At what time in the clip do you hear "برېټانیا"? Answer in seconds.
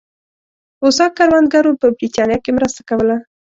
1.97-2.37